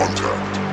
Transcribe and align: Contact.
Contact. 0.00 0.69